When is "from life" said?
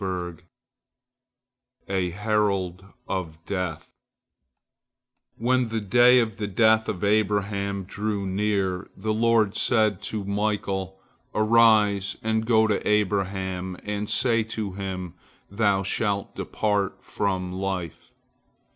17.03-18.11